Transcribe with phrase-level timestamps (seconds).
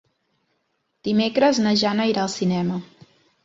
[1.09, 2.85] Dimecres na Jana irà al cinema.